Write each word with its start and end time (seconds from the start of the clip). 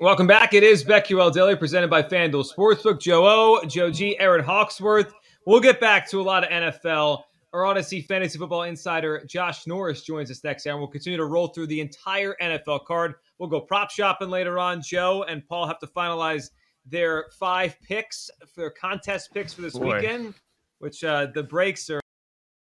Welcome 0.00 0.28
back. 0.28 0.54
It 0.54 0.62
is 0.62 0.84
BetQL 0.84 1.32
Daily 1.32 1.56
presented 1.56 1.90
by 1.90 2.04
FanDuel 2.04 2.48
Sportsbook. 2.48 3.00
Joe 3.00 3.26
O, 3.26 3.66
Joe 3.66 3.90
G, 3.90 4.16
Aaron 4.20 4.44
Hawksworth. 4.44 5.12
We'll 5.44 5.58
get 5.58 5.80
back 5.80 6.08
to 6.10 6.20
a 6.20 6.22
lot 6.22 6.44
of 6.44 6.50
NFL. 6.50 7.24
Our 7.52 7.62
Audacy 7.62 8.06
Fantasy 8.06 8.38
Football 8.38 8.62
Insider 8.62 9.24
Josh 9.26 9.66
Norris 9.66 10.02
joins 10.02 10.30
us 10.30 10.44
next 10.44 10.68
hour. 10.68 10.74
And 10.74 10.80
we'll 10.80 10.88
continue 10.88 11.16
to 11.16 11.24
roll 11.24 11.48
through 11.48 11.66
the 11.66 11.80
entire 11.80 12.36
NFL 12.40 12.84
card. 12.84 13.14
We'll 13.40 13.48
go 13.48 13.60
prop 13.60 13.90
shopping 13.90 14.30
later 14.30 14.56
on. 14.60 14.82
Joe 14.82 15.24
and 15.24 15.44
Paul 15.48 15.66
have 15.66 15.80
to 15.80 15.88
finalize 15.88 16.50
their 16.86 17.24
five 17.36 17.76
picks, 17.82 18.30
their 18.56 18.70
contest 18.70 19.34
picks 19.34 19.52
for 19.52 19.62
this 19.62 19.76
Boy. 19.76 19.96
weekend, 19.96 20.34
which 20.78 21.02
uh, 21.02 21.26
the 21.34 21.42
breaks 21.42 21.90
are 21.90 22.00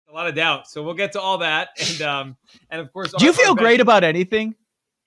a 0.08 0.12
lot 0.14 0.28
of 0.28 0.36
doubt. 0.36 0.68
So 0.68 0.84
we'll 0.84 0.94
get 0.94 1.10
to 1.12 1.20
all 1.20 1.38
that. 1.38 1.70
And 1.80 2.00
um, 2.02 2.36
and 2.70 2.80
of 2.80 2.92
course, 2.92 3.12
Do 3.18 3.24
you 3.24 3.32
feel 3.32 3.50
our 3.50 3.56
great 3.56 3.80
about 3.80 4.04
anything 4.04 4.54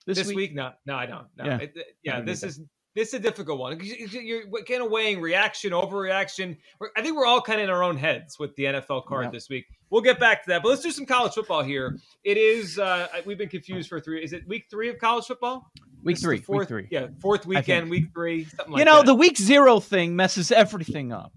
this, 0.04 0.18
this, 0.18 0.28
week? 0.28 0.36
week? 0.36 0.54
No, 0.54 0.72
no, 0.86 0.96
I 0.96 1.06
don't. 1.06 1.26
No, 1.36 1.44
Yeah. 1.44 1.58
It- 1.58 1.76
yeah. 2.02 2.16
Don't 2.16 2.26
This 2.26 2.42
is 2.42 2.60
this 2.94 3.08
is 3.08 3.14
a 3.14 3.18
difficult 3.20 3.58
one 3.58 3.78
you're 3.82 4.42
kind 4.68 4.82
of 4.82 4.90
weighing 4.90 5.18
reaction, 5.22 5.72
overreaction. 5.72 6.58
I 6.94 7.00
think 7.00 7.16
we're 7.16 7.24
all 7.24 7.40
kind 7.40 7.58
of 7.58 7.64
in 7.64 7.70
our 7.70 7.82
own 7.82 7.96
heads 7.96 8.38
with 8.38 8.54
the 8.56 8.64
NFL 8.64 9.06
card 9.06 9.32
this 9.32 9.48
week. 9.48 9.64
We'll 9.88 10.02
get 10.02 10.20
back 10.20 10.42
to 10.44 10.50
that, 10.50 10.62
but 10.62 10.68
let's 10.68 10.82
do 10.82 10.90
some 10.90 11.06
college 11.06 11.32
football 11.32 11.62
here. 11.62 11.96
It 12.22 12.36
is 12.36 12.78
uh, 12.78 13.08
we've 13.24 13.38
been 13.38 13.48
confused 13.48 13.88
for 13.88 13.98
three. 13.98 14.22
Is 14.22 14.32
it 14.34 14.46
week 14.46 14.64
three 14.70 14.90
of 14.90 14.98
college 14.98 15.24
football? 15.24 15.70
Week 16.02 16.16
This 16.16 16.22
three. 16.24 16.38
fourth, 16.38 16.58
week 16.58 16.68
three. 16.68 16.88
Yeah, 16.90 17.06
fourth 17.20 17.46
weekend, 17.46 17.88
week 17.88 18.06
three, 18.12 18.44
something 18.44 18.72
like 18.72 18.78
you 18.80 18.84
know, 18.84 18.98
that. 18.98 19.06
the 19.06 19.14
week 19.14 19.38
zero 19.38 19.80
thing 19.80 20.14
messes 20.16 20.50
everything 20.52 21.12
up. 21.12 21.32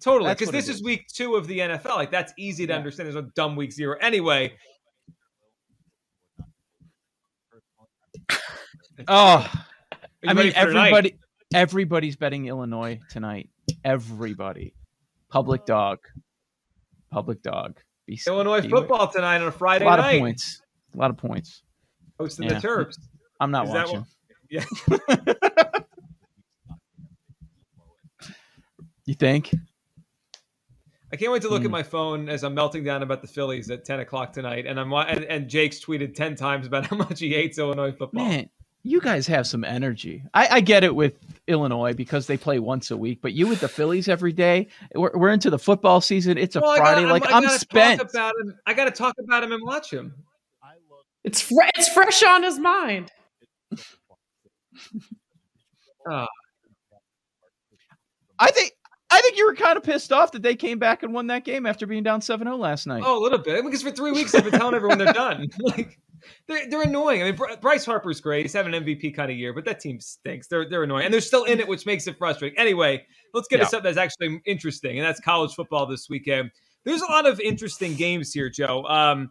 totally 0.00 0.30
because 0.32 0.50
this 0.50 0.68
is 0.68 0.76
is. 0.76 0.82
week 0.82 1.06
two 1.08 1.36
of 1.36 1.46
the 1.46 1.60
NFL. 1.60 1.96
Like 1.96 2.10
that's 2.10 2.32
easy 2.36 2.66
to 2.66 2.72
Yeah. 2.72 2.78
understand. 2.78 3.06
There's 3.06 3.24
a 3.24 3.28
dumb 3.36 3.54
week 3.56 3.72
zero 3.72 3.96
anyway. 4.00 4.54
Oh, 9.08 9.50
I 10.26 10.32
mean, 10.34 10.52
for 10.52 10.66
tonight? 10.66 10.86
everybody, 10.86 11.18
everybody's 11.54 12.16
betting 12.16 12.46
Illinois 12.46 13.00
tonight. 13.10 13.50
Everybody, 13.84 14.74
public 15.30 15.66
dog, 15.66 15.98
public 17.10 17.42
dog. 17.42 17.78
Be, 18.06 18.18
Illinois 18.26 18.60
be- 18.62 18.68
football 18.68 19.08
tonight 19.08 19.40
on 19.40 19.48
a 19.48 19.52
Friday 19.52 19.84
night. 19.84 19.94
A 19.94 19.96
lot 19.96 20.02
night. 20.02 20.14
of 20.14 20.20
points. 20.20 20.62
A 20.94 20.98
lot 20.98 21.10
of 21.10 21.16
points. 21.16 21.62
Hosting 22.18 22.48
Yeah. 22.48 22.58
the 22.60 22.68
Terps. 22.68 22.96
I'm 23.40 23.50
not 23.50 23.66
Is 23.66 23.70
watching. 23.74 24.06
Yeah. 24.50 24.64
You 29.06 29.14
think? 29.14 29.54
I 31.12 31.16
can't 31.16 31.30
wait 31.30 31.42
to 31.42 31.48
look 31.48 31.60
at 31.62 31.66
Hmm. 31.66 31.72
my 31.72 31.82
phone 31.84 32.28
as 32.28 32.42
I'm 32.42 32.54
melting 32.54 32.82
down 32.82 33.02
about 33.04 33.22
the 33.22 33.28
Phillies 33.28 33.70
at 33.70 33.84
10 33.84 34.00
o'clock 34.00 34.32
tonight. 34.32 34.66
And 34.66 34.80
I'm 34.80 34.92
and, 34.92 35.24
and 35.24 35.48
Jake's 35.48 35.78
tweeted 35.84 36.14
10 36.16 36.34
times 36.34 36.66
about 36.66 36.86
how 36.88 36.96
much 36.96 37.20
he 37.20 37.30
hates 37.32 37.58
Illinois 37.58 37.92
football. 37.92 38.24
Man, 38.26 38.50
you 38.86 39.00
guys 39.00 39.26
have 39.26 39.46
some 39.46 39.64
energy. 39.64 40.22
I, 40.32 40.48
I 40.52 40.60
get 40.60 40.84
it 40.84 40.94
with 40.94 41.18
Illinois 41.48 41.92
because 41.92 42.26
they 42.26 42.36
play 42.36 42.58
once 42.58 42.90
a 42.90 42.96
week, 42.96 43.20
but 43.20 43.32
you 43.32 43.46
with 43.48 43.60
the 43.60 43.68
Phillies 43.68 44.08
every 44.08 44.32
day. 44.32 44.68
We're, 44.94 45.10
we're 45.14 45.30
into 45.30 45.50
the 45.50 45.58
football 45.58 46.00
season. 46.00 46.38
It's 46.38 46.56
a 46.56 46.60
Well, 46.60 46.70
I 46.70 46.78
Friday. 46.78 47.00
gotta- 47.02 47.12
like 47.12 47.26
I 47.26 47.36
I'm 47.36 47.42
gotta 47.42 47.58
spent. 47.58 48.00
Talk 48.00 48.10
about 48.10 48.32
him. 48.40 48.54
I 48.66 48.74
got 48.74 48.84
to 48.86 48.90
talk 48.92 49.14
about 49.22 49.42
him 49.42 49.52
and 49.52 49.62
watch 49.64 49.92
him. 49.92 50.14
It's 51.24 51.40
fre- 51.40 51.68
it's 51.76 51.88
fresh 51.88 52.22
on 52.22 52.44
his 52.44 52.58
mind. 52.58 53.10
Oh, 56.08 56.26
I 58.38 58.50
think 58.50 58.72
I 59.10 59.20
think 59.20 59.36
you 59.36 59.46
were 59.46 59.54
kind 59.54 59.76
of 59.76 59.82
pissed 59.82 60.12
off 60.12 60.32
that 60.32 60.42
they 60.42 60.54
came 60.54 60.78
back 60.78 61.02
and 61.02 61.12
won 61.14 61.26
that 61.28 61.44
game 61.44 61.64
after 61.66 61.86
being 61.86 62.02
down 62.02 62.20
7-0 62.20 62.58
last 62.58 62.86
night. 62.86 63.02
oh, 63.04 63.18
a 63.18 63.22
little 63.22 63.38
bit. 63.38 63.64
Because 63.64 63.82
for 63.82 63.90
three 63.90 64.12
weeks 64.12 64.34
I've 64.34 64.44
been 64.44 64.52
telling 64.52 64.74
everyone 64.74 64.98
they're 64.98 65.12
done. 65.12 65.46
like 65.60 65.98
they're, 66.48 66.68
they're 66.68 66.82
annoying. 66.82 67.22
I 67.22 67.30
mean, 67.30 67.38
Bryce 67.60 67.84
Harper's 67.84 68.20
great. 68.20 68.42
He's 68.42 68.52
having 68.52 68.74
an 68.74 68.84
MVP 68.84 69.14
kind 69.14 69.30
of 69.30 69.36
year, 69.36 69.52
but 69.52 69.64
that 69.64 69.80
team 69.80 70.00
stinks. 70.00 70.46
They're 70.48 70.68
they're 70.68 70.82
annoying, 70.82 71.04
and 71.06 71.14
they're 71.14 71.20
still 71.20 71.44
in 71.44 71.60
it, 71.60 71.68
which 71.68 71.86
makes 71.86 72.06
it 72.06 72.16
frustrating. 72.18 72.58
Anyway, 72.58 73.04
let's 73.34 73.48
get 73.48 73.56
to 73.58 73.62
Yeah. 73.64 73.68
something 73.68 73.94
that's 73.94 73.98
actually 73.98 74.40
interesting, 74.46 74.98
and 74.98 75.06
that's 75.06 75.20
college 75.20 75.54
football 75.54 75.86
this 75.86 76.08
weekend. 76.08 76.50
There's 76.84 77.02
a 77.02 77.06
lot 77.06 77.26
of 77.26 77.40
interesting 77.40 77.94
games 77.94 78.32
here, 78.32 78.48
Joe. 78.48 78.84
Um, 78.84 79.30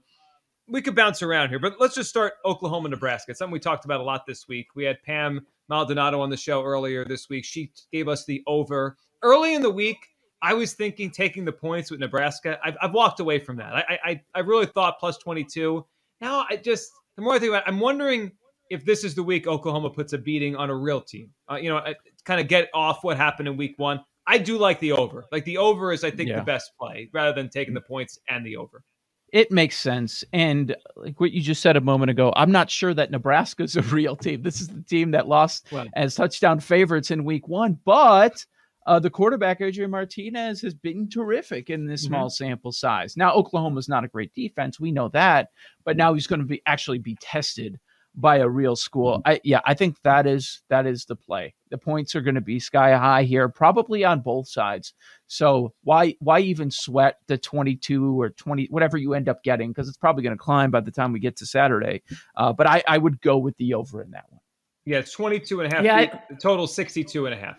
we 0.67 0.81
could 0.81 0.95
bounce 0.95 1.21
around 1.21 1.49
here, 1.49 1.59
but 1.59 1.75
let's 1.79 1.93
just 1.95 2.09
start 2.09 2.33
Oklahoma, 2.43 2.89
Nebraska. 2.89 3.31
It's 3.31 3.39
something 3.39 3.53
we 3.53 3.59
talked 3.59 3.85
about 3.85 4.01
a 4.01 4.03
lot 4.03 4.25
this 4.27 4.47
week. 4.47 4.67
We 4.75 4.83
had 4.83 5.01
Pam 5.03 5.45
Maldonado 5.69 6.19
on 6.21 6.29
the 6.29 6.37
show 6.37 6.63
earlier 6.63 7.05
this 7.05 7.29
week. 7.29 7.45
She 7.45 7.71
gave 7.91 8.07
us 8.07 8.25
the 8.25 8.43
over 8.47 8.97
early 9.21 9.53
in 9.53 9.61
the 9.61 9.69
week. 9.69 9.97
I 10.41 10.53
was 10.53 10.73
thinking 10.73 11.09
taking 11.11 11.45
the 11.45 11.51
points 11.51 11.89
with 11.91 11.99
Nebraska. 11.99 12.59
I've, 12.63 12.75
I've 12.81 12.93
walked 12.93 13.19
away 13.19 13.39
from 13.39 13.57
that. 13.57 13.73
I, 13.75 13.99
I 14.03 14.21
I 14.35 14.39
really 14.41 14.65
thought 14.65 14.99
plus 14.99 15.17
22. 15.17 15.85
Now 16.21 16.45
I 16.49 16.55
just 16.57 16.91
the 17.15 17.21
more 17.21 17.33
I 17.33 17.39
think 17.39 17.49
about 17.49 17.63
it, 17.63 17.69
I'm 17.69 17.79
wondering 17.79 18.31
if 18.69 18.83
this 18.85 19.03
is 19.03 19.15
the 19.15 19.23
week 19.23 19.47
Oklahoma 19.47 19.89
puts 19.89 20.13
a 20.13 20.17
beating 20.17 20.55
on 20.55 20.69
a 20.69 20.75
real 20.75 20.99
team. 21.01 21.29
Uh, 21.49 21.55
you 21.55 21.69
know, 21.69 21.81
kind 22.25 22.41
of 22.41 22.47
get 22.47 22.69
off 22.73 23.03
what 23.03 23.15
happened 23.17 23.47
in 23.47 23.57
week 23.57 23.75
one. 23.77 24.03
I 24.27 24.39
do 24.39 24.57
like 24.57 24.79
the 24.79 24.91
over. 24.93 25.25
Like 25.31 25.45
the 25.45 25.57
over 25.59 25.93
is, 25.93 26.03
I 26.03 26.09
think, 26.09 26.29
Yeah. 26.29 26.37
the 26.37 26.43
best 26.45 26.71
play 26.79 27.09
rather 27.13 27.31
than 27.31 27.47
taking 27.49 27.75
the 27.75 27.81
points 27.81 28.17
and 28.27 28.43
the 28.45 28.57
over. 28.57 28.83
It 29.31 29.51
makes 29.51 29.77
sense. 29.77 30.23
And 30.33 30.75
like 30.95 31.19
what 31.19 31.31
you 31.31 31.41
just 31.41 31.61
said 31.61 31.77
a 31.77 31.81
moment 31.81 32.09
ago, 32.09 32.33
I'm 32.35 32.51
not 32.51 32.71
sure 32.71 32.93
that 32.95 33.11
Nebraska's 33.11 33.75
a 33.77 33.81
real 33.83 34.15
team. 34.15 34.41
This 34.41 34.61
is 34.61 34.67
the 34.69 34.81
team 34.81 35.11
that 35.11 35.27
lost 35.27 35.67
Well- 35.71 35.85
as 35.93 36.15
touchdown 36.15 36.59
favorites 36.59 37.11
in 37.11 37.23
week 37.23 37.47
one. 37.47 37.77
But 37.85 38.43
uh, 38.85 38.99
the 38.99 39.09
quarterback, 39.09 39.61
Adrian 39.61 39.91
Martinez, 39.91 40.61
has 40.61 40.73
been 40.73 41.09
terrific 41.09 41.69
in 41.69 41.85
this 41.85 42.03
Mhm. 42.03 42.07
small 42.07 42.29
sample 42.29 42.71
size. 42.71 43.17
Now, 43.17 43.33
Oklahoma's 43.33 43.89
not 43.89 44.03
a 44.03 44.07
great 44.07 44.33
defense. 44.33 44.79
We 44.79 44.91
know 44.91 45.09
that. 45.09 45.49
But 45.83 45.97
now 45.97 46.13
he's 46.13 46.27
going 46.27 46.39
to 46.41 46.45
be 46.45 46.61
actually 46.65 46.99
be 46.99 47.17
tested 47.21 47.79
by 48.17 48.37
a 48.37 48.47
real 48.47 48.77
school. 48.77 49.21
I, 49.25 49.41
yeah, 49.43 49.59
I 49.65 49.73
think 49.73 50.01
that 50.03 50.25
is 50.25 50.61
that 50.69 50.85
is 50.85 51.03
the 51.03 51.17
play. 51.17 51.53
The 51.69 51.77
points 51.77 52.15
are 52.15 52.21
going 52.21 52.35
to 52.35 52.41
be 52.41 52.59
sky 52.61 52.95
high 52.95 53.23
here, 53.23 53.49
probably 53.49 54.05
on 54.05 54.21
both 54.21 54.47
sides. 54.47 54.93
So 55.27 55.73
why 55.83 56.15
why 56.19 56.39
even 56.39 56.71
sweat 56.71 57.17
the 57.27 57.37
22 57.37 58.19
or 58.21 58.29
20 58.29 58.67
whatever 58.69 58.97
you 58.97 59.13
end 59.15 59.27
up 59.27 59.43
getting 59.43 59.69
because 59.71 59.89
it's 59.89 59.97
probably 59.97 60.23
going 60.23 60.35
to 60.37 60.41
climb 60.41 60.71
by 60.71 60.79
the 60.79 60.91
time 60.91 61.11
we 61.11 61.19
get 61.19 61.35
to 61.37 61.45
Saturday. 61.45 62.03
Uh, 62.37 62.53
but 62.53 62.67
I 62.67 62.83
I 62.87 62.97
would 62.97 63.19
go 63.19 63.37
with 63.37 63.57
the 63.57 63.73
over 63.73 64.01
in 64.01 64.11
that 64.11 64.25
one. 64.29 64.39
Yeah, 64.85 64.99
it's 64.99 65.11
22 65.11 65.59
and 65.61 65.73
a 65.73 65.75
half. 65.75 65.83
Yeah, 65.83 65.95
I- 65.97 66.33
total 66.41 66.67
62 66.67 67.25
and 67.25 67.35
a 67.35 67.37
half. 67.37 67.57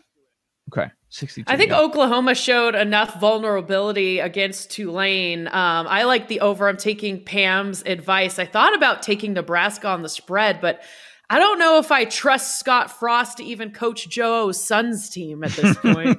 Okay, 0.72 0.90
62. 1.10 1.52
I 1.52 1.56
think 1.56 1.70
yeah. 1.70 1.80
Oklahoma 1.80 2.34
showed 2.34 2.74
enough 2.74 3.20
vulnerability 3.20 4.18
against 4.18 4.70
Tulane. 4.70 5.46
Um, 5.46 5.86
I 5.88 6.04
like 6.04 6.28
the 6.28 6.40
over. 6.40 6.68
I'm 6.68 6.76
taking 6.76 7.24
Pam's 7.24 7.82
advice. 7.84 8.38
I 8.38 8.46
thought 8.46 8.74
about 8.74 9.02
taking 9.02 9.32
Nebraska 9.32 9.88
on 9.88 10.02
the 10.02 10.08
spread, 10.08 10.60
but 10.60 10.82
I 11.28 11.38
don't 11.38 11.58
know 11.58 11.78
if 11.78 11.90
I 11.90 12.04
trust 12.04 12.58
Scott 12.58 12.90
Frost 12.90 13.38
to 13.38 13.44
even 13.44 13.72
coach 13.72 14.08
Joe's 14.08 14.64
son's 14.64 15.10
team 15.10 15.42
at 15.42 15.52
this 15.52 15.76
point. 15.78 16.18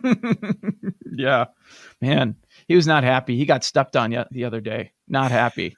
yeah, 1.12 1.46
man, 2.02 2.36
he 2.68 2.76
was 2.76 2.88
not 2.88 3.04
happy. 3.04 3.38
He 3.38 3.46
got 3.46 3.64
stepped 3.64 3.96
on 3.96 4.12
yet 4.12 4.28
the 4.32 4.46
other 4.46 4.60
day. 4.60 4.92
Not 5.08 5.32
happy. 5.32 5.78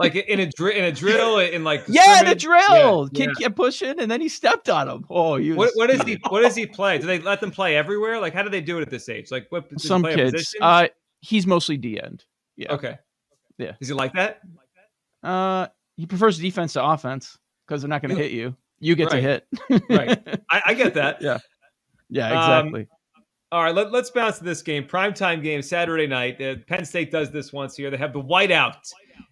Like 0.00 0.16
in 0.16 0.40
a 0.40 0.46
dri- 0.46 0.76
in 0.78 0.84
a 0.84 0.92
drill 0.92 1.38
in 1.38 1.62
like 1.62 1.84
Yeah, 1.88 2.20
in 2.22 2.26
a 2.26 2.34
drill. 2.34 3.08
Yeah, 3.12 3.18
Kid 3.26 3.30
yeah. 3.38 3.44
kept 3.44 3.56
pushing, 3.56 4.00
and 4.00 4.10
then 4.10 4.20
he 4.20 4.28
stepped 4.28 4.68
on 4.68 4.88
him. 4.88 5.04
Oh, 5.08 5.36
he 5.36 5.50
was, 5.50 5.56
What, 5.58 5.70
what 5.74 5.90
does 5.96 6.02
he 6.06 6.18
what 6.28 6.40
does 6.40 6.54
he 6.56 6.66
play? 6.66 6.98
Do 6.98 7.06
they 7.06 7.18
let 7.20 7.40
them 7.40 7.50
play 7.50 7.76
everywhere? 7.76 8.18
Like 8.20 8.34
how 8.34 8.42
do 8.42 8.48
they 8.50 8.60
do 8.60 8.78
it 8.78 8.82
at 8.82 8.90
this 8.90 9.08
age? 9.08 9.30
Like 9.30 9.46
what 9.50 9.68
does 9.70 9.86
Some 9.86 10.02
play 10.02 10.14
kids. 10.16 10.32
position? 10.32 10.58
Uh, 10.62 10.88
he's 11.20 11.46
mostly 11.46 11.76
D 11.76 12.00
end. 12.02 12.24
yeah. 12.56 12.72
okay. 12.72 12.98
Yeah. 13.58 13.72
Does 13.78 13.88
he 13.88 13.94
like 13.94 14.14
that? 14.14 14.40
Uh, 15.22 15.66
he 15.96 16.06
prefers 16.06 16.38
defense 16.38 16.72
to 16.72 16.84
offense 16.84 17.36
because 17.66 17.82
they're 17.82 17.88
not 17.90 18.00
going 18.00 18.16
to 18.16 18.20
hit 18.22 18.32
you. 18.32 18.56
You 18.78 18.94
get 18.94 19.12
Right. 19.12 19.20
to 19.20 19.20
hit. 19.20 19.46
Right. 19.90 20.40
I, 20.50 20.62
I 20.66 20.74
get 20.74 20.94
that. 20.94 21.20
Yeah. 21.20 21.38
Yeah, 22.08 22.28
Um, 22.28 22.68
exactly. 22.68 22.88
All 23.52 23.64
right, 23.64 23.74
let, 23.74 23.92
us 23.92 24.10
bounce 24.10 24.38
to 24.38 24.44
this 24.44 24.62
game. 24.62 24.84
Primetime 24.84 25.42
game, 25.42 25.60
Saturday 25.60 26.06
night. 26.06 26.40
Uh, 26.40 26.54
Penn 26.68 26.84
State 26.84 27.10
does 27.10 27.32
this 27.32 27.52
once 27.52 27.76
a 27.76 27.82
year. 27.82 27.90
They 27.90 27.96
have 27.96 28.12
the 28.12 28.22
whiteout 28.22 28.76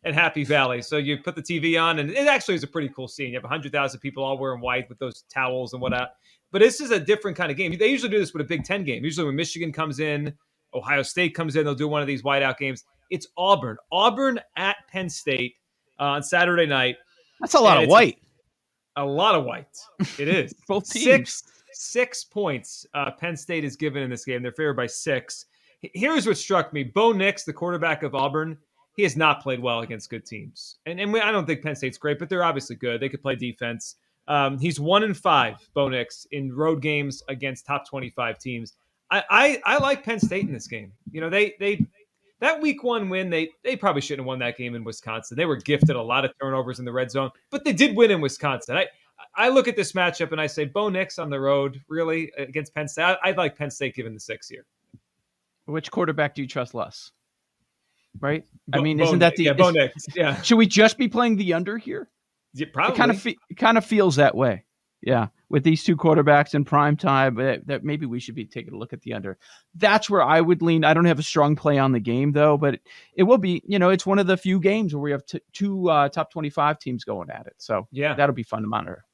at 0.05 0.13
Happy 0.13 0.43
Valley. 0.43 0.83
So 0.83 0.97
you 0.97 1.19
put 1.19 1.37
the 1.37 1.43
TV 1.43 1.81
on, 1.81 2.01
and 2.01 2.11
it 2.11 2.27
actually 2.27 2.57
is 2.57 2.65
a 2.65 2.67
pretty 2.67 2.89
cool 2.89 3.07
scene. 3.07 3.29
You 3.29 3.35
have 3.35 3.45
100,000 3.45 4.01
people 4.01 4.25
all 4.25 4.37
wearing 4.37 4.61
white 4.61 4.89
with 4.89 4.99
those 4.99 5.23
towels 5.33 5.73
and 5.73 5.81
whatnot. 5.81 6.15
But 6.51 6.61
this 6.63 6.81
is 6.81 6.91
a 6.91 6.99
different 6.99 7.37
kind 7.37 7.53
of 7.53 7.57
game. 7.57 7.77
They 7.79 7.87
usually 7.87 8.11
do 8.11 8.19
this 8.19 8.33
with 8.33 8.43
a 8.43 8.45
Big 8.45 8.65
Ten 8.65 8.83
game. 8.83 9.05
Usually 9.05 9.25
when 9.25 9.37
Michigan 9.37 9.73
comes 9.73 10.01
in, 10.01 10.35
Ohio 10.75 11.03
State 11.03 11.33
comes 11.37 11.55
in, 11.55 11.65
they'll 11.65 11.77
do 11.77 11.87
one 11.87 12.01
of 12.01 12.09
these 12.09 12.25
whiteout 12.25 12.59
games. 12.59 12.83
It's 13.11 13.29
Auburn. 13.37 13.77
Auburn 13.93 14.41
at 14.57 14.79
Penn 14.89 15.09
State 15.09 15.55
uh, 16.01 16.05
on 16.05 16.25
Saturday 16.25 16.67
night. 16.67 16.97
That's 17.41 17.55
a 17.55 17.61
lot 17.61 17.81
of 17.81 17.89
white. 17.89 18.19
A, 18.97 19.05
a, 19.05 19.07
lot 19.07 19.37
of 19.37 19.45
white. 19.45 19.67
It 20.19 20.27
is. 20.27 20.55
Both 20.67 20.91
teams. 20.91 21.05
Six 21.05 21.43
six 21.79 22.25
points 22.25 22.87
uh, 22.95 23.13
Penn 23.13 23.37
State 23.37 23.65
is 23.65 23.77
given 23.77 24.03
in 24.03 24.11
this 24.11 24.25
game. 24.25 24.43
They're 24.43 24.53
favored 24.53 24.75
by 24.75 24.87
six. 24.87 25.47
Here's 25.81 26.27
what 26.27 26.37
struck 26.37 26.73
me: 26.73 26.85
Bo 26.85 27.13
Nix, 27.13 27.45
the 27.45 27.53
quarterback 27.53 28.03
of 28.03 28.15
Auburn, 28.15 28.59
he 28.97 29.05
has 29.05 29.17
not 29.17 29.43
played 29.43 29.61
well 29.61 29.81
against 29.81 30.11
good 30.11 30.27
teams. 30.27 30.79
And 30.87 31.01
and 31.01 31.13
we, 31.13 31.21
I 31.21 31.31
don't 31.31 31.47
think 31.47 31.63
Penn 31.63 31.77
State's 31.77 31.99
great, 31.99 32.19
but 32.19 32.29
they're 32.29 32.45
obviously 32.45 32.77
good. 32.77 33.01
They 33.01 33.09
could 33.09 33.23
play 33.23 33.37
defense. 33.37 33.95
Um, 34.27 34.59
he's 34.59 34.79
one 34.79 35.05
in 35.05 35.15
five, 35.15 35.57
Bo 35.73 35.89
Nix, 35.89 36.27
in 36.33 36.55
road 36.55 36.83
games 36.83 37.23
against 37.29 37.65
top 37.65 37.89
25 37.89 38.39
teams. 38.39 38.75
I, 39.11 39.25
I, 39.31 39.63
I 39.65 39.79
like 39.79 40.05
Penn 40.05 40.21
State 40.21 40.45
in 40.45 40.53
this 40.53 40.67
game. 40.67 40.93
You 41.13 41.23
know, 41.23 41.31
they 41.31 41.55
they 41.59 41.87
that 42.41 42.61
week 42.61 42.83
one 42.83 43.09
win, 43.09 43.31
they 43.31 43.51
they 43.65 43.77
probably 43.77 44.03
shouldn't 44.03 44.21
have 44.21 44.27
won 44.27 44.39
that 44.41 44.57
game 44.57 44.75
in 44.75 44.85
Wisconsin. 44.85 45.37
They 45.37 45.47
were 45.47 45.57
gifted 45.57 45.97
a 45.97 46.03
lot 46.03 46.25
of 46.25 46.33
turnovers 46.41 46.79
in 46.79 46.85
the 46.85 46.93
red 46.93 47.11
zone, 47.11 47.31
but 47.51 47.65
they 47.65 47.73
did 47.73 47.97
win 47.97 48.11
in 48.11 48.21
Wisconsin. 48.21 48.77
I 48.77 48.87
I 49.35 49.49
look 49.49 49.69
at 49.69 49.77
this 49.77 49.93
matchup 49.93 50.33
and 50.33 50.41
I 50.41 50.47
say 50.47 50.65
Bo 50.65 50.89
Nix 50.89 51.19
on 51.19 51.31
the 51.31 51.41
road, 51.41 51.81
really 51.89 52.33
against 52.37 52.75
Penn 52.75 52.89
State. 52.89 53.17
I, 53.23 53.31
would 53.31 53.37
like 53.37 53.57
Penn 53.57 53.71
State 53.71 53.95
given 53.95 54.15
the 54.15 54.21
six 54.21 54.49
here. 54.49 54.67
Which 55.67 55.91
quarterback 55.91 56.35
do 56.35 56.43
you 56.43 56.49
trust 56.49 56.75
less? 56.75 57.13
Right? 58.21 58.45
Bo, 58.67 58.79
I 58.79 58.83
mean, 58.83 58.99
Bo 58.99 59.05
isn't 59.05 59.19
that 59.21 59.37
the 59.37 59.45
yeah, 59.45 59.53
Bo 59.53 59.71
Nix? 59.71 60.07
Yeah. 60.15 60.41
Should 60.43 60.59
we 60.59 60.67
just 60.67 60.99
be 60.99 61.09
playing 61.09 61.37
the 61.37 61.55
under 61.55 61.79
here? 61.79 62.09
Yeah, 62.55 62.67
probably. 62.73 62.95
It 62.95 62.99
kind 62.99 63.11
of 63.11 63.21
fe- 63.21 63.37
it 63.51 63.57
kind 63.57 63.79
of 63.79 63.85
feels 63.85 64.17
that 64.17 64.35
way. 64.35 64.65
Yeah, 65.01 65.29
with 65.49 65.63
these 65.63 65.85
two 65.85 65.97
quarterbacks 65.97 66.55
in 66.55 66.65
prime 66.65 66.97
time, 66.97 67.37
that, 67.37 67.65
that, 67.69 67.85
maybe 67.85 68.05
we 68.05 68.19
should 68.19 68.35
be 68.35 68.45
taking 68.45 68.75
a 68.75 68.77
look 68.77 68.93
at 68.93 69.01
the 69.03 69.13
under. 69.13 69.39
That's 69.77 70.11
where 70.11 70.25
I 70.25 70.41
would 70.41 70.61
lean. 70.61 70.85
I 70.85 70.93
don't 70.93 71.05
have 71.05 71.21
a 71.21 71.23
strong 71.23 71.55
play 71.55 71.79
on 71.79 71.93
the 71.93 72.01
game 72.01 72.33
though, 72.33 72.57
but 72.57 72.81
it 73.15 73.23
will 73.23 73.39
be. 73.39 73.63
You 73.65 73.79
know, 73.79 73.91
it's 73.91 74.07
one 74.07 74.19
of 74.19 74.27
the 74.27 74.37
few 74.37 74.59
games 74.59 74.95
where 74.95 75.03
we 75.03 75.13
have 75.13 75.25
t- 75.25 75.41
two 75.53 75.89
uh, 75.89 76.09
top 76.09 76.33
twenty-five 76.33 76.81
teams 76.81 77.05
going 77.05 77.31
at 77.31 77.47
it. 77.47 77.55
So 77.59 77.87
yeah, 77.93 78.15
that'll 78.15 78.35
be 78.35 78.43
fun 78.43 78.63
to 78.63 78.69
monitor. 78.69 79.05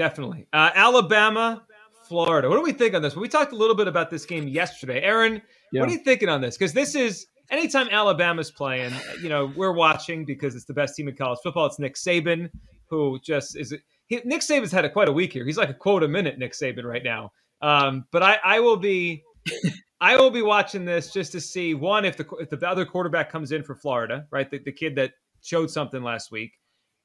Definitely. 0.00 0.46
Uh, 0.54 0.70
Alabama, 0.74 1.62
Florida. 2.08 2.48
What 2.48 2.56
do 2.56 2.62
we 2.62 2.72
think 2.72 2.94
on 2.94 3.02
this? 3.02 3.14
We 3.14 3.28
talked 3.28 3.52
a 3.52 3.54
little 3.54 3.76
bit 3.76 3.86
about 3.86 4.08
this 4.08 4.24
game 4.24 4.48
yesterday. 4.48 5.02
Aaron, 5.02 5.42
yeah. 5.72 5.80
what 5.80 5.90
are 5.90 5.92
you 5.92 5.98
thinking 5.98 6.30
on 6.30 6.40
this? 6.40 6.56
Because 6.56 6.72
this 6.72 6.94
is 6.94 7.26
anytime 7.50 7.86
Alabama's 7.90 8.50
playing, 8.50 8.94
you 9.22 9.28
know, 9.28 9.52
we're 9.54 9.74
watching 9.74 10.24
because 10.24 10.54
it's 10.54 10.64
the 10.64 10.72
best 10.72 10.96
team 10.96 11.06
in 11.08 11.16
college 11.16 11.40
football. 11.42 11.66
It's 11.66 11.78
Nick 11.78 11.96
Saban, 11.96 12.48
who 12.88 13.18
just 13.22 13.58
is. 13.58 13.74
He, 14.06 14.22
Nick 14.24 14.40
Saban's 14.40 14.72
had 14.72 14.86
a 14.86 14.90
quite 14.90 15.10
a 15.10 15.12
week 15.12 15.34
here. 15.34 15.44
He's 15.44 15.58
like 15.58 15.68
a 15.68 15.74
quote 15.74 16.02
a 16.02 16.08
minute, 16.08 16.38
Nick 16.38 16.54
Saban, 16.54 16.84
right 16.84 17.04
now. 17.04 17.30
Um, 17.60 18.06
but 18.10 18.22
I, 18.22 18.38
I 18.42 18.60
will 18.60 18.78
be. 18.78 19.22
I 20.00 20.16
will 20.16 20.30
be 20.30 20.40
watching 20.40 20.86
this 20.86 21.12
just 21.12 21.30
to 21.32 21.42
see 21.42 21.74
one 21.74 22.06
if 22.06 22.16
the 22.16 22.26
if 22.40 22.48
the 22.48 22.66
other 22.66 22.86
quarterback 22.86 23.30
comes 23.30 23.52
in 23.52 23.62
for 23.62 23.74
Florida, 23.74 24.26
right? 24.30 24.50
The, 24.50 24.60
the 24.60 24.72
kid 24.72 24.96
that 24.96 25.12
showed 25.42 25.70
something 25.70 26.02
last 26.02 26.32
week, 26.32 26.52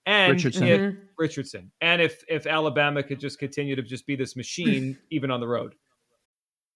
and 0.06 0.34
Richardson. 0.34 0.68
If, 0.68 0.82
mm-hmm. 0.82 1.00
Richardson, 1.18 1.72
and 1.82 2.02
if 2.02 2.24
if 2.28 2.48
Alabama 2.48 3.04
could 3.04 3.20
just 3.20 3.40
continue 3.40 3.76
to 3.76 3.82
just 3.82 4.06
be 4.06 4.16
this 4.16 4.36
machine 4.36 4.98
even 5.10 5.32
on 5.32 5.40
the 5.40 5.48
road. 5.48 5.76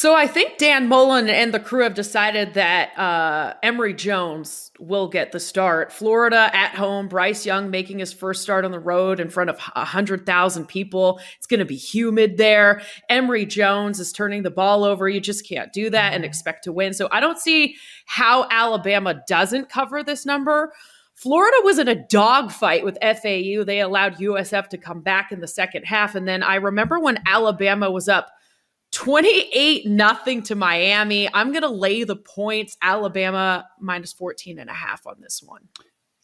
So 0.00 0.14
I 0.14 0.26
think 0.26 0.56
Dan 0.56 0.88
Mullen 0.88 1.28
and 1.28 1.52
the 1.52 1.60
crew 1.60 1.82
have 1.82 1.92
decided 1.92 2.54
that 2.54 2.98
uh, 2.98 3.52
Emory 3.62 3.92
Jones 3.92 4.70
will 4.78 5.08
get 5.08 5.30
the 5.30 5.38
start. 5.38 5.92
Florida 5.92 6.48
at 6.54 6.74
home, 6.74 7.06
Bryce 7.06 7.44
Young 7.44 7.70
making 7.70 7.98
his 7.98 8.10
first 8.10 8.40
start 8.40 8.64
on 8.64 8.70
the 8.70 8.78
road 8.78 9.20
in 9.20 9.28
front 9.28 9.50
of 9.50 9.58
100,000 9.58 10.66
people. 10.66 11.20
It's 11.36 11.46
going 11.46 11.58
to 11.58 11.66
be 11.66 11.76
humid 11.76 12.38
there. 12.38 12.80
Emory 13.10 13.44
Jones 13.44 14.00
is 14.00 14.10
turning 14.10 14.42
the 14.42 14.50
ball 14.50 14.84
over. 14.84 15.06
You 15.06 15.20
just 15.20 15.46
can't 15.46 15.70
do 15.70 15.90
that 15.90 16.14
and 16.14 16.24
expect 16.24 16.64
to 16.64 16.72
win. 16.72 16.94
So 16.94 17.06
I 17.12 17.20
don't 17.20 17.38
see 17.38 17.76
how 18.06 18.48
Alabama 18.50 19.20
doesn't 19.28 19.68
cover 19.68 20.02
this 20.02 20.24
number. 20.24 20.72
Florida 21.14 21.58
was 21.62 21.78
in 21.78 21.88
a 21.88 22.06
dogfight 22.08 22.86
with 22.86 22.96
FAU. 23.02 23.64
They 23.64 23.80
allowed 23.82 24.16
USF 24.16 24.68
to 24.68 24.78
come 24.78 25.02
back 25.02 25.30
in 25.30 25.40
the 25.40 25.46
second 25.46 25.84
half. 25.84 26.14
And 26.14 26.26
then 26.26 26.42
I 26.42 26.54
remember 26.54 26.98
when 26.98 27.22
Alabama 27.26 27.90
was 27.90 28.08
up 28.08 28.30
28 28.92 29.86
nothing 29.86 30.42
to 30.44 30.54
Miami. 30.54 31.28
I'm 31.32 31.52
going 31.52 31.62
to 31.62 31.68
lay 31.68 32.04
the 32.04 32.16
points 32.16 32.76
Alabama 32.82 33.66
minus 33.78 34.12
14 34.12 34.58
and 34.58 34.68
a 34.68 34.74
half 34.74 35.06
on 35.06 35.16
this 35.20 35.42
one. 35.44 35.68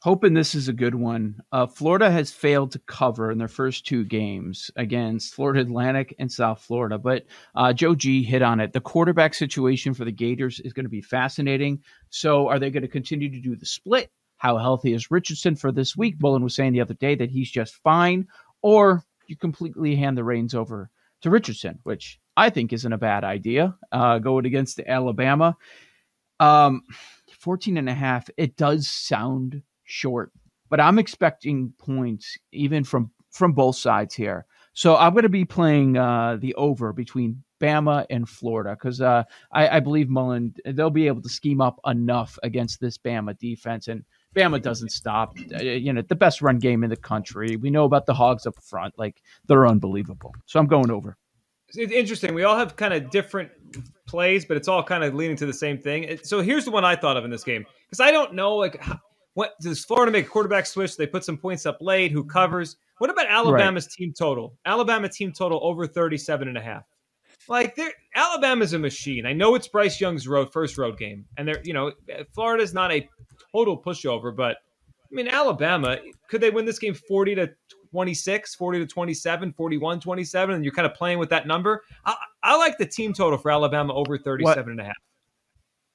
Hoping 0.02 0.34
this 0.34 0.54
is 0.54 0.68
a 0.68 0.72
good 0.72 0.94
one. 0.94 1.40
Uh, 1.50 1.66
Florida 1.66 2.10
has 2.10 2.30
failed 2.30 2.70
to 2.72 2.78
cover 2.80 3.30
in 3.30 3.38
their 3.38 3.48
first 3.48 3.86
two 3.86 4.04
games 4.04 4.70
against 4.76 5.34
Florida 5.34 5.60
Atlantic 5.60 6.14
and 6.18 6.30
South 6.30 6.60
Florida, 6.60 6.98
but 6.98 7.24
uh, 7.54 7.72
Joe 7.72 7.94
G 7.94 8.22
hit 8.22 8.42
on 8.42 8.60
it. 8.60 8.72
The 8.72 8.80
quarterback 8.80 9.34
situation 9.34 9.94
for 9.94 10.04
the 10.04 10.12
Gators 10.12 10.60
is 10.60 10.72
going 10.72 10.84
to 10.84 10.90
be 10.90 11.00
fascinating. 11.00 11.80
So, 12.10 12.46
are 12.46 12.58
they 12.58 12.70
going 12.70 12.82
to 12.82 12.88
continue 12.88 13.30
to 13.30 13.40
do 13.40 13.56
the 13.56 13.66
split? 13.66 14.10
How 14.36 14.58
healthy 14.58 14.92
is 14.92 15.10
Richardson 15.10 15.56
for 15.56 15.72
this 15.72 15.96
week? 15.96 16.16
Mullen 16.20 16.44
was 16.44 16.54
saying 16.54 16.74
the 16.74 16.82
other 16.82 16.94
day 16.94 17.14
that 17.16 17.30
he's 17.30 17.50
just 17.50 17.74
fine, 17.82 18.28
or 18.62 19.02
you 19.26 19.36
completely 19.36 19.96
hand 19.96 20.16
the 20.16 20.24
reins 20.24 20.54
over 20.54 20.90
to 21.22 21.30
Richardson, 21.30 21.80
which 21.82 22.20
I 22.36 22.50
think 22.50 22.72
isn't 22.72 22.92
a 22.92 22.98
bad 22.98 23.24
idea 23.24 23.76
uh, 23.92 24.18
going 24.18 24.46
against 24.46 24.80
Alabama. 24.80 25.56
Um, 26.38 26.82
14 27.40 27.76
and 27.78 27.88
a 27.88 27.94
half, 27.94 28.28
it 28.36 28.56
does 28.56 28.88
sound 28.88 29.62
short, 29.84 30.32
but 30.68 30.80
I'm 30.80 30.98
expecting 30.98 31.72
points 31.78 32.36
even 32.52 32.84
from 32.84 33.10
from 33.32 33.52
both 33.52 33.76
sides 33.76 34.14
here. 34.14 34.46
So 34.72 34.96
I'm 34.96 35.12
going 35.12 35.22
to 35.22 35.28
be 35.28 35.44
playing 35.44 35.96
uh, 35.96 36.36
the 36.40 36.54
over 36.54 36.92
between 36.92 37.42
Bama 37.60 38.04
and 38.10 38.28
Florida 38.28 38.76
because 38.78 39.00
uh, 39.00 39.24
I, 39.52 39.76
I, 39.76 39.80
believe 39.80 40.08
Mullen 40.08 40.54
they'll 40.66 40.90
be 40.90 41.06
able 41.06 41.22
to 41.22 41.28
scheme 41.28 41.60
up 41.60 41.80
enough 41.86 42.38
against 42.42 42.80
this 42.80 42.98
Bama 42.98 43.38
defense, 43.38 43.88
and 43.88 44.04
Bama 44.34 44.60
doesn't 44.60 44.92
stop. 44.92 45.36
Uh, 45.54 45.62
you 45.62 45.92
know, 45.92 46.02
the 46.02 46.14
best 46.14 46.42
run 46.42 46.58
game 46.58 46.84
in 46.84 46.90
the 46.90 46.96
country. 46.96 47.56
We 47.56 47.70
know 47.70 47.84
about 47.84 48.04
the 48.04 48.14
Hogs 48.14 48.46
up 48.46 48.62
front; 48.62 48.98
like 48.98 49.22
they're 49.46 49.66
unbelievable. 49.66 50.34
So 50.44 50.60
I'm 50.60 50.66
going 50.66 50.90
over 50.90 51.16
it's 51.74 51.92
interesting. 51.92 52.34
We 52.34 52.44
all 52.44 52.56
have 52.56 52.76
kind 52.76 52.94
of 52.94 53.10
different 53.10 53.50
plays, 54.06 54.44
but 54.44 54.56
it's 54.56 54.68
all 54.68 54.82
kind 54.82 55.04
of 55.04 55.14
leading 55.14 55.36
to 55.36 55.46
the 55.46 55.52
same 55.52 55.78
thing. 55.78 56.18
So 56.22 56.40
here's 56.40 56.64
the 56.64 56.70
one 56.70 56.84
I 56.84 56.96
thought 56.96 57.16
of 57.16 57.24
in 57.24 57.30
this 57.30 57.44
game 57.44 57.66
because 57.86 58.00
I 58.00 58.10
don't 58.10 58.34
know 58.34 58.56
like 58.56 58.80
how, 58.80 58.98
what 59.34 59.52
does 59.60 59.84
Florida 59.84 60.10
make 60.10 60.26
a 60.26 60.28
quarterback 60.28 60.66
switch? 60.66 60.96
They 60.96 61.06
put 61.06 61.24
some 61.24 61.36
points 61.36 61.66
up 61.66 61.78
late. 61.80 62.12
Who 62.12 62.24
covers? 62.24 62.76
What 62.98 63.10
about 63.10 63.26
Alabama's 63.26 63.84
right. 63.84 63.92
team 63.92 64.14
total? 64.16 64.54
Alabama 64.64 65.08
team 65.08 65.32
total 65.32 65.60
over 65.62 65.86
37 65.86 66.48
and 66.48 66.56
a 66.56 66.62
half. 66.62 66.84
Like 67.48 67.76
they're 67.76 67.92
Alabama's 68.14 68.72
a 68.72 68.78
machine. 68.78 69.26
I 69.26 69.32
know 69.32 69.54
it's 69.54 69.68
Bryce 69.68 70.00
Young's 70.00 70.26
road 70.26 70.52
first 70.52 70.78
road 70.78 70.98
game, 70.98 71.26
and 71.36 71.46
they're 71.46 71.60
you 71.64 71.74
know 71.74 71.92
Florida's 72.34 72.74
not 72.74 72.90
a 72.90 73.08
total 73.52 73.80
pushover, 73.80 74.34
but 74.34 74.56
I 74.56 75.14
mean 75.14 75.28
Alabama 75.28 75.98
could 76.28 76.40
they 76.40 76.50
win 76.50 76.64
this 76.64 76.78
game 76.78 76.94
40 76.94 77.34
to 77.36 77.50
26, 77.90 78.54
40 78.54 78.78
to 78.80 78.86
27, 78.86 79.52
41 79.52 80.00
27, 80.00 80.54
and 80.54 80.64
you're 80.64 80.72
kind 80.74 80.86
of 80.86 80.94
playing 80.94 81.18
with 81.18 81.30
that 81.30 81.46
number. 81.46 81.82
I, 82.04 82.14
I 82.42 82.56
like 82.56 82.78
the 82.78 82.86
team 82.86 83.12
total 83.12 83.38
for 83.38 83.50
Alabama 83.50 83.94
over 83.94 84.16
37 84.18 84.70
and 84.72 84.80
a 84.80 84.84
half. 84.84 84.96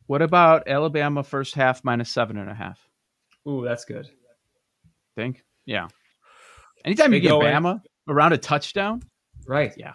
What 0.08 0.22
about 0.22 0.68
Alabama 0.68 1.24
first 1.24 1.56
half 1.56 1.84
minus 1.84 2.10
seven 2.10 2.38
and 2.38 2.50
a 2.50 2.54
half? 2.54 2.86
Ooh, 3.48 3.64
that's 3.64 3.86
good. 3.86 4.10
Think? 5.16 5.44
Yeah. 5.66 5.88
Anytime 6.86 7.12
They 7.12 7.18
you 7.18 7.22
get 7.22 7.30
go 7.30 7.42
in- 7.46 7.82
around 8.10 8.34
a 8.34 8.38
touchdown, 8.38 9.04
Right. 9.48 9.74
Yeah. 9.78 9.94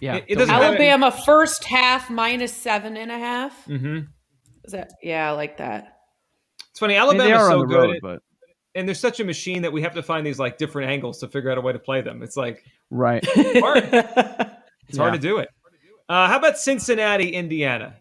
yeah. 0.00 0.16
It- 0.16 0.24
it 0.28 0.34
don't 0.36 0.48
doesn't 0.48 0.54
worry. 0.54 0.70
matter. 0.78 0.82
Alabama 0.84 1.10
first 1.10 1.64
half 1.64 2.10
minus 2.10 2.52
seven 2.52 2.96
and 2.96 3.10
a 3.10 3.18
half. 3.18 3.64
Mm-hmm. 3.66 4.00
Is 4.64 4.72
that 4.72 4.92
yeah, 5.02 5.28
I 5.28 5.32
like 5.32 5.58
that. 5.58 5.98
It's 6.70 6.80
funny. 6.80 6.98
I 6.98 7.06
mean, 7.08 7.18
They're 7.18 7.38
so 7.38 7.52
on 7.52 7.58
the 7.60 7.66
good, 7.66 7.76
road, 7.76 7.98
but 8.02 8.22
and 8.76 8.86
they're 8.86 8.94
such 8.94 9.18
a 9.20 9.24
machine 9.24 9.62
that 9.62 9.72
we 9.72 9.82
have 9.82 9.94
to 9.94 10.02
find 10.02 10.26
these 10.26 10.38
like 10.38 10.58
different 10.58 10.90
angles 10.90 11.18
to 11.20 11.28
figure 11.28 11.50
out 11.50 11.58
a 11.58 11.60
way 11.60 11.72
to 11.72 11.78
play 11.78 12.02
them. 12.02 12.22
It's 12.22 12.36
like 12.36 12.64
right. 12.90 13.24
hard. 13.34 14.52
It's 14.88 14.98
hard 14.98 15.14
to 15.14 15.18
do 15.18 15.38
it. 15.38 15.48
Uh, 16.08 16.28
how 16.28 16.38
about 16.38 16.58
Cincinnati, 16.58 17.30
Indiana? 17.30 17.96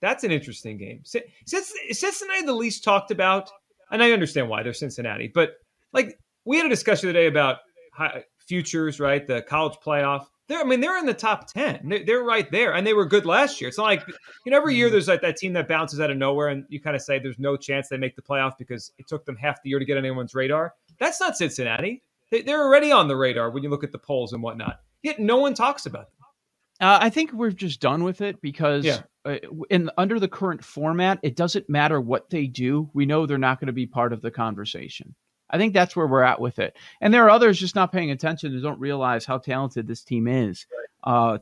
That's 0.00 0.22
an 0.22 0.30
interesting 0.30 0.78
game. 0.78 1.00
Since 1.04 1.72
Cincinnati 1.90 2.46
the 2.46 2.52
least 2.52 2.84
talked 2.84 3.10
about, 3.10 3.50
and 3.90 4.00
I 4.00 4.12
understand 4.12 4.48
why 4.48 4.62
they're 4.62 4.72
Cincinnati, 4.72 5.32
but 5.34 5.54
like 5.92 6.16
we 6.44 6.56
had 6.56 6.66
a 6.66 6.68
discussion 6.68 7.08
today 7.08 7.26
about 7.26 7.56
hi- 7.92 8.22
futures, 8.38 9.00
right? 9.00 9.26
The 9.26 9.42
college 9.42 9.78
playoff. 9.84 10.26
They're, 10.48 10.60
I 10.60 10.64
mean, 10.64 10.80
they're 10.80 10.98
in 10.98 11.06
the 11.06 11.14
top 11.14 11.46
ten. 11.46 11.80
They're, 11.88 12.04
they're 12.04 12.22
right 12.22 12.50
there, 12.50 12.74
and 12.74 12.86
they 12.86 12.94
were 12.94 13.04
good 13.04 13.26
last 13.26 13.60
year. 13.60 13.68
It's 13.68 13.76
not 13.78 13.84
like 13.84 14.02
you 14.46 14.50
know 14.50 14.56
every 14.56 14.74
year 14.74 14.88
there's 14.90 15.06
like 15.08 15.20
that 15.20 15.36
team 15.36 15.52
that 15.52 15.68
bounces 15.68 16.00
out 16.00 16.10
of 16.10 16.16
nowhere, 16.16 16.48
and 16.48 16.64
you 16.68 16.80
kind 16.80 16.96
of 16.96 17.02
say 17.02 17.18
there's 17.18 17.38
no 17.38 17.56
chance 17.56 17.88
they 17.88 17.98
make 17.98 18.16
the 18.16 18.22
playoff 18.22 18.56
because 18.58 18.92
it 18.98 19.06
took 19.06 19.24
them 19.26 19.36
half 19.36 19.62
the 19.62 19.68
year 19.68 19.78
to 19.78 19.84
get 19.84 19.96
on 19.98 20.04
anyone's 20.04 20.34
radar. 20.34 20.74
That's 20.98 21.20
not 21.20 21.36
Cincinnati. 21.36 22.02
They, 22.30 22.42
they're 22.42 22.62
already 22.62 22.90
on 22.92 23.08
the 23.08 23.16
radar 23.16 23.50
when 23.50 23.62
you 23.62 23.68
look 23.70 23.84
at 23.84 23.92
the 23.92 23.98
polls 23.98 24.32
and 24.32 24.42
whatnot. 24.42 24.80
Yet 25.02 25.18
no 25.20 25.36
one 25.36 25.54
talks 25.54 25.86
about 25.86 26.06
them. 26.06 26.88
Uh, 26.88 26.98
I 27.00 27.10
think 27.10 27.32
we're 27.32 27.50
just 27.50 27.80
done 27.80 28.04
with 28.04 28.20
it 28.20 28.40
because 28.40 28.84
Yeah. 28.84 29.00
uh, 29.24 29.36
in 29.68 29.90
under 29.98 30.18
the 30.20 30.28
current 30.28 30.64
format, 30.64 31.18
it 31.22 31.36
doesn't 31.36 31.68
matter 31.68 32.00
what 32.00 32.30
they 32.30 32.46
do. 32.46 32.88
We 32.94 33.04
know 33.04 33.26
they're 33.26 33.36
not 33.38 33.60
going 33.60 33.66
to 33.66 33.72
be 33.72 33.86
part 33.86 34.12
of 34.12 34.22
the 34.22 34.30
conversation. 34.30 35.14
I 35.50 35.58
think 35.58 35.72
that's 35.74 35.96
where 35.96 36.06
we're 36.06 36.22
at 36.22 36.40
with 36.40 36.58
it. 36.58 36.76
And 37.00 37.12
there 37.12 37.24
are 37.24 37.30
others 37.30 37.58
just 37.58 37.74
not 37.74 37.92
paying 37.92 38.10
attention 38.10 38.52
who 38.52 38.60
don't 38.60 38.80
realize 38.80 39.24
how 39.24 39.38
talented 39.38 39.86
this 39.86 40.02
team 40.02 40.28
is. 40.28 40.66
Uh, 41.04 41.38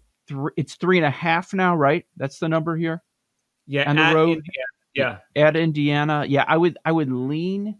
it's 0.56 0.74
three 0.74 0.98
and 0.98 1.06
a 1.06 1.10
half 1.10 1.54
now, 1.54 1.76
right? 1.76 2.04
That's 2.16 2.38
the 2.38 2.48
number 2.48 2.76
here 2.76 3.02
Yeah, 3.66 3.88
On 3.88 3.96
the 3.96 4.14
road? 4.14 4.28
Indiana. 4.38 4.66
Yeah, 4.94 5.18
at 5.36 5.56
Indiana. 5.56 6.24
Yeah, 6.26 6.44
I 6.48 6.56
would 6.56 6.78
I 6.84 6.90
would 6.92 7.12
lean 7.12 7.76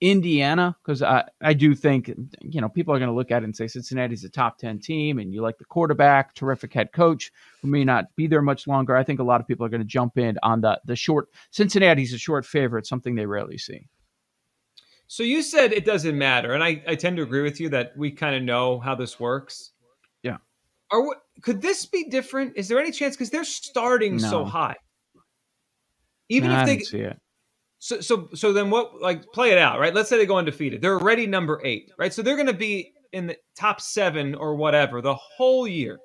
Indiana 0.00 0.76
because 0.82 1.00
I, 1.00 1.24
I 1.40 1.54
do 1.54 1.74
think 1.74 2.12
you 2.40 2.60
know 2.60 2.68
people 2.68 2.92
are 2.92 2.98
going 2.98 3.08
to 3.08 3.14
look 3.14 3.30
at 3.30 3.42
it 3.42 3.44
and 3.44 3.56
say 3.56 3.68
Cincinnati's 3.68 4.24
a 4.24 4.28
top 4.28 4.58
ten 4.58 4.78
team, 4.80 5.18
and 5.18 5.32
you 5.32 5.42
like 5.42 5.58
the 5.58 5.64
quarterback, 5.64 6.34
terrific 6.34 6.72
head 6.74 6.92
coach 6.92 7.32
who 7.62 7.68
may 7.68 7.84
not 7.84 8.14
be 8.16 8.26
there 8.26 8.42
much 8.42 8.66
longer. 8.66 8.96
I 8.96 9.04
think 9.04 9.20
a 9.20 9.24
lot 9.24 9.40
of 9.40 9.46
people 9.46 9.64
are 9.64 9.68
going 9.68 9.80
to 9.80 9.86
jump 9.86 10.18
in 10.18 10.36
on 10.42 10.60
the 10.60 10.80
the 10.84 10.96
short. 10.96 11.28
Cincinnati's 11.50 12.12
a 12.12 12.18
short 12.18 12.44
favorite, 12.44 12.86
something 12.86 13.14
they 13.14 13.26
rarely 13.26 13.58
see. 13.58 13.86
So 15.08 15.22
you 15.22 15.42
said 15.42 15.72
it 15.72 15.84
doesn't 15.84 16.16
matter, 16.18 16.54
and 16.54 16.64
I, 16.64 16.82
I 16.86 16.94
tend 16.96 17.16
to 17.18 17.22
agree 17.22 17.42
with 17.42 17.60
you 17.60 17.68
that 17.70 17.96
we 17.96 18.10
kind 18.10 18.34
of 18.34 18.42
know 18.42 18.80
how 18.80 18.94
this 18.94 19.20
works. 19.20 19.72
Yeah. 20.22 20.38
Are 20.90 21.02
could 21.42 21.62
this 21.62 21.86
be 21.86 22.04
different? 22.08 22.54
Is 22.56 22.68
there 22.68 22.78
any 22.80 22.90
chance 22.90 23.14
because 23.16 23.30
they're 23.30 23.44
starting 23.44 24.18
so 24.18 24.44
high? 24.44 24.76
Even 26.28 26.50
I 26.50 26.62
if 26.62 26.66
they 26.66 26.78
see 26.80 27.00
it. 27.00 27.20
so 27.78 28.00
so 28.00 28.28
so 28.34 28.52
then 28.52 28.68
what 28.70 29.00
like 29.00 29.24
play 29.32 29.50
it 29.52 29.58
out, 29.58 29.78
right? 29.78 29.94
Let's 29.94 30.08
say 30.08 30.16
they 30.16 30.26
go 30.26 30.38
undefeated. 30.38 30.82
They're 30.82 30.98
already 30.98 31.26
number 31.26 31.60
8, 31.64 31.92
right? 31.98 32.12
So 32.12 32.22
they're 32.22 32.34
going 32.34 32.46
to 32.48 32.52
be 32.52 32.92
in 33.12 33.28
the 33.28 33.36
top 33.56 33.80
7 33.80 34.34
or 34.34 34.56
whatever 34.56 35.00
the 35.00 35.14
whole 35.14 35.68
year. 35.68 35.98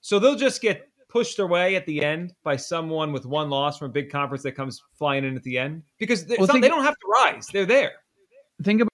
So 0.00 0.18
they'll 0.18 0.34
just 0.34 0.62
get 0.62 0.88
pushed 1.10 1.40
away 1.40 1.76
at 1.76 1.84
the 1.84 2.02
end 2.02 2.32
by 2.42 2.56
someone 2.56 3.12
with 3.12 3.26
one 3.26 3.50
loss 3.50 3.78
from 3.78 3.90
a 3.90 3.92
big 3.92 4.10
conference 4.10 4.42
that 4.44 4.52
comes 4.52 4.80
flying 4.94 5.24
in 5.24 5.36
at 5.36 5.42
the 5.42 5.58
end 5.58 5.82
because 5.98 6.24
Well, 6.38 6.46
not- 6.46 6.62
they 6.62 6.68
don't 6.68 6.84
have 6.84 6.94
to 6.94 7.06
rise. 7.06 7.48
They're 7.48 7.66
there. 7.66 7.92
Think 8.62 8.80
about 8.80 8.90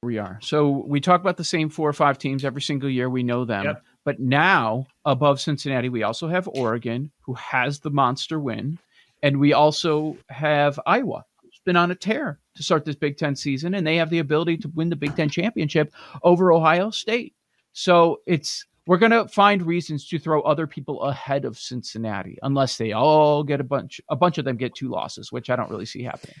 where 0.00 0.08
we 0.08 0.18
are. 0.18 0.38
So 0.42 0.84
we 0.86 1.00
talk 1.00 1.20
about 1.20 1.36
the 1.36 1.44
same 1.44 1.68
four 1.68 1.88
or 1.88 1.92
five 1.92 2.18
teams 2.18 2.44
every 2.44 2.62
single 2.62 2.90
year. 2.90 3.08
We 3.08 3.22
know 3.22 3.44
them. 3.44 3.64
Yep. 3.64 3.82
But 4.04 4.20
now 4.20 4.86
above 5.04 5.40
Cincinnati, 5.40 5.88
we 5.88 6.02
also 6.02 6.28
have 6.28 6.48
Oregon, 6.48 7.10
who 7.20 7.34
has 7.34 7.80
the 7.80 7.90
monster 7.90 8.40
win. 8.40 8.78
And 9.22 9.38
we 9.38 9.52
also 9.52 10.16
have 10.28 10.80
Iowa, 10.86 11.24
who's 11.40 11.60
been 11.64 11.76
on 11.76 11.92
a 11.92 11.94
tear 11.94 12.40
to 12.56 12.62
start 12.62 12.84
this 12.84 12.96
Big 12.96 13.16
Ten 13.16 13.36
season, 13.36 13.74
and 13.74 13.86
they 13.86 13.96
have 13.96 14.10
the 14.10 14.18
ability 14.18 14.56
to 14.58 14.68
win 14.74 14.88
the 14.90 14.96
Big 14.96 15.14
Ten 15.14 15.28
championship 15.28 15.94
over 16.22 16.52
Ohio 16.52 16.90
State. 16.90 17.34
So 17.72 18.20
it's 18.26 18.66
we're 18.86 18.98
gonna 18.98 19.28
find 19.28 19.62
reasons 19.62 20.08
to 20.08 20.18
throw 20.18 20.40
other 20.42 20.66
people 20.66 21.02
ahead 21.02 21.44
of 21.44 21.56
Cincinnati, 21.56 22.36
unless 22.42 22.76
they 22.78 22.92
all 22.92 23.44
get 23.44 23.60
a 23.60 23.64
bunch 23.64 24.00
a 24.08 24.16
bunch 24.16 24.38
of 24.38 24.44
them 24.44 24.56
get 24.56 24.74
two 24.74 24.88
losses, 24.88 25.30
which 25.30 25.50
I 25.50 25.56
don't 25.56 25.70
really 25.70 25.86
see 25.86 26.02
happening. 26.02 26.36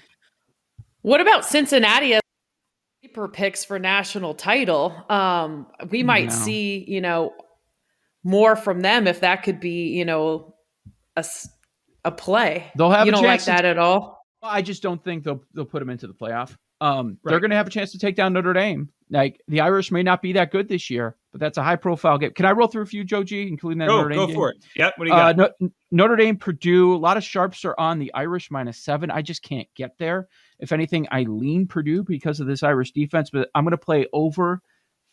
What 1.02 1.20
about 1.20 1.44
Cincinnati 1.44 2.18
as 3.12 3.14
sleeper 3.14 3.28
picks 3.28 3.64
for 3.64 3.78
national 3.78 4.34
title? 4.34 4.92
Um, 5.10 5.66
we 5.90 6.02
might 6.02 6.26
No. 6.28 6.34
see, 6.34 6.84
you 6.88 7.00
know, 7.00 7.32
more 8.24 8.56
from 8.56 8.80
them 8.80 9.06
if 9.06 9.20
that 9.20 9.42
could 9.42 9.60
be, 9.60 9.88
you 9.96 10.04
know, 10.04 10.54
a 12.04 12.10
play. 12.10 12.70
They'll 12.76 12.90
have 12.90 13.06
you 13.06 13.12
a 13.12 13.14
don't 13.16 13.22
like 13.24 13.30
chance 13.40 13.44
to- 13.44 13.50
that 13.52 13.64
at 13.64 13.78
all. 13.78 14.18
I 14.42 14.60
just 14.62 14.82
don't 14.82 15.02
think 15.04 15.22
they'll 15.24 15.40
they'll 15.54 15.64
put 15.64 15.78
them 15.80 15.90
into 15.90 16.06
the 16.08 16.14
playoff. 16.14 16.56
Um, 16.80 17.16
They're 17.24 17.38
going 17.38 17.50
to 17.50 17.56
have 17.56 17.68
a 17.68 17.70
chance 17.70 17.92
to 17.92 17.98
take 17.98 18.16
down 18.16 18.32
Notre 18.32 18.52
Dame. 18.52 18.88
Like 19.08 19.40
the 19.46 19.60
Irish 19.60 19.92
may 19.92 20.02
not 20.02 20.20
be 20.20 20.32
that 20.32 20.50
good 20.50 20.68
this 20.68 20.90
year, 20.90 21.16
but 21.32 21.40
that's 21.40 21.58
a 21.58 21.62
high 21.62 21.76
profile 21.76 22.18
game. 22.18 22.32
Can 22.32 22.44
I 22.46 22.52
roll 22.52 22.68
through 22.68 22.82
a 22.82 22.86
few, 22.86 23.02
Joe 23.04 23.24
G, 23.24 23.48
including 23.48 23.78
that 23.78 23.88
Go, 23.88 23.96
Notre 23.96 24.08
Dame 24.10 24.16
go 24.18 24.26
game? 24.26 24.34
for 24.36 24.50
it. 24.50 24.56
Yep. 24.76 24.94
What 24.96 25.04
do 25.06 25.10
you 25.10 25.16
Uh, 25.16 25.32
got? 25.32 25.50
no, 25.60 25.70
Notre 25.90 26.16
Dame, 26.16 26.36
Purdue. 26.36 26.94
A 26.94 26.96
lot 26.96 27.16
of 27.16 27.24
sharps 27.24 27.64
are 27.64 27.74
on 27.78 27.98
the 27.98 28.12
Irish 28.14 28.50
minus 28.50 28.78
seven. 28.78 29.10
I 29.10 29.22
just 29.22 29.42
can't 29.42 29.66
get 29.74 29.96
there. 29.98 30.28
If 30.60 30.72
anything, 30.72 31.08
I 31.10 31.22
lean 31.22 31.66
Purdue 31.66 32.04
because 32.04 32.38
of 32.38 32.46
this 32.46 32.62
Irish 32.62 32.92
defense, 32.92 33.30
but 33.30 33.48
I'm 33.54 33.64
going 33.64 33.72
to 33.72 33.78
play 33.78 34.06
over 34.12 34.60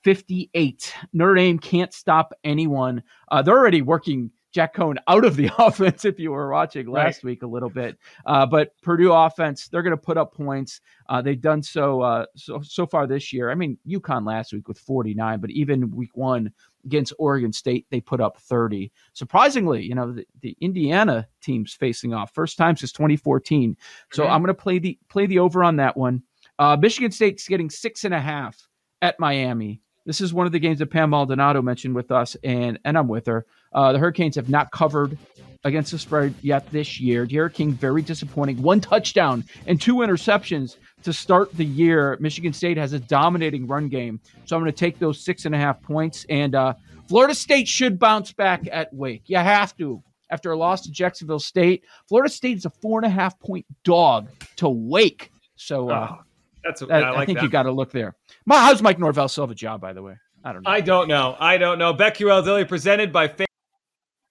58. 0.03 0.93
Notre 1.13 1.35
Dame 1.35 1.59
can't 1.59 1.93
stop 1.93 2.33
anyone. 2.43 3.03
Uh, 3.31 3.41
they're 3.41 3.57
already 3.57 3.81
working 3.81 4.31
Jack 4.51 4.75
Coan 4.75 4.95
out 5.07 5.25
of 5.25 5.35
the 5.35 5.49
offense 5.57 6.05
if 6.05 6.19
you 6.19 6.31
were 6.31 6.51
watching 6.51 6.87
last 6.87 7.23
week 7.23 7.43
a 7.43 7.47
little 7.47 7.69
bit. 7.69 7.97
Uh, 8.25 8.45
but 8.45 8.71
Purdue 8.81 9.13
offense, 9.13 9.67
they're 9.67 9.83
going 9.83 9.91
to 9.95 9.97
put 9.97 10.17
up 10.17 10.33
points. 10.33 10.81
Uh, 11.07 11.21
they've 11.21 11.39
done 11.41 11.61
so, 11.61 12.01
uh, 12.01 12.25
so 12.35 12.61
so 12.61 12.85
far 12.87 13.05
this 13.07 13.31
year. 13.31 13.51
I 13.51 13.55
mean, 13.55 13.77
UConn 13.87 14.25
last 14.25 14.53
week 14.53 14.67
with 14.67 14.79
49, 14.79 15.39
but 15.39 15.51
even 15.51 15.91
week 15.91 16.15
one 16.15 16.51
against 16.85 17.13
Oregon 17.19 17.51
State, 17.53 17.85
they 17.91 17.99
put 18.01 18.21
up 18.21 18.37
30. 18.39 18.91
Surprisingly, 19.13 19.83
you 19.83 19.93
know, 19.95 20.13
the, 20.13 20.25
the 20.41 20.55
Indiana 20.61 21.27
team's 21.41 21.73
facing 21.73 22.13
off 22.13 22.33
first 22.33 22.57
time 22.57 22.75
since 22.75 22.91
2014. 22.93 23.75
So 24.11 24.23
Mhm. 24.23 24.29
I'm 24.29 24.41
going 24.41 24.47
to 24.47 24.53
play 24.53 24.79
the 24.79 24.97
play 25.09 25.25
the 25.25 25.39
over 25.39 25.63
on 25.63 25.75
that 25.75 25.95
one. 25.97 26.23
Uh, 26.57 26.75
Michigan 26.75 27.11
State's 27.11 27.47
getting 27.47 27.69
six 27.69 28.03
and 28.03 28.13
a 28.13 28.19
half 28.19 28.67
at 29.01 29.19
Miami. 29.19 29.81
This 30.05 30.21
is 30.21 30.33
one 30.33 30.45
of 30.47 30.51
the 30.51 30.59
games 30.59 30.79
that 30.79 30.87
Pam 30.87 31.11
Maldonado 31.11 31.61
mentioned 31.61 31.93
with 31.95 32.11
us, 32.11 32.35
and 32.43 32.79
and 32.83 32.97
I'm 32.97 33.07
with 33.07 33.27
her. 33.27 33.45
Uh, 33.73 33.91
the 33.93 33.99
Hurricanes 33.99 34.35
have 34.35 34.49
not 34.49 34.71
covered 34.71 35.17
against 35.65 35.91
the 35.91 35.99
spread 35.99 36.33
yet 36.41 36.69
this 36.71 36.99
year. 36.99 37.25
D'Eriq 37.25 37.53
King 37.53 37.73
very 37.73 38.01
disappointing. 38.01 38.61
One 38.61 38.79
touchdown 38.79 39.43
and 39.67 39.79
two 39.79 39.95
interceptions 39.97 40.77
to 41.03 41.11
start 41.13 41.53
the 41.55 41.65
year. 41.65 42.17
Michigan 42.21 42.53
State 42.53 42.77
has 42.77 42.93
a 42.93 42.99
dominating 42.99 43.67
run 43.67 43.89
game, 43.89 44.19
so 44.45 44.55
I'm 44.55 44.61
going 44.61 44.71
to 44.71 44.77
take 44.77 44.99
those 44.99 45.19
six 45.23 45.45
and 45.45 45.53
a 45.53 45.57
half 45.57 45.81
points. 45.81 46.25
And 46.29 46.55
uh, 46.55 46.73
Florida 47.07 47.35
State 47.35 47.67
should 47.67 47.99
bounce 47.99 48.31
back 48.31 48.67
at 48.71 48.93
Wake. 48.93 49.23
You 49.25 49.37
have 49.37 49.75
to 49.77 50.01
after 50.31 50.51
a 50.51 50.57
loss 50.57 50.81
to 50.83 50.91
Jacksonville 50.91 51.39
State. 51.39 51.83
Florida 52.07 52.31
State 52.31 52.57
is 52.57 52.65
a 52.65 52.69
four 52.69 52.99
and 52.99 53.05
a 53.05 53.09
half 53.09 53.37
point 53.39 53.65
dog 53.83 54.29
to 54.57 54.69
Wake. 54.69 55.31
So 55.55 55.89
uh, 55.89 56.07
Oh, 56.11 56.21
that's 56.63 56.81
that- 56.81 56.91
I 56.91 56.99
I, 56.99 57.09
like 57.11 57.25
think 57.25 57.39
that. 57.39 57.43
you 57.43 57.49
got 57.49 57.63
to 57.63 57.71
look 57.71 57.91
there. 57.91 58.15
My, 58.45 58.59
how's 58.61 58.81
Mike 58.81 58.99
Norvell 58.99 59.27
still 59.27 59.43
have 59.43 59.51
a 59.51 59.55
job, 59.55 59.81
by 59.81 59.91
the 59.93 60.01
way? 60.01 60.15
I 60.43 60.53
don't 60.53 60.63
know. 60.63 60.69
I 60.71 60.79
don't 60.81 61.07
know. 61.09 61.35
I 61.39 61.57
don't 61.57 61.79
know. 61.79 61.93
BetQL 61.93 62.45
Daily 62.45 62.63
presented 62.63 63.11
by 63.11 63.27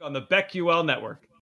on 0.01 0.13
the 0.13 0.23
BetQL 0.23 0.85
network. 0.85 1.28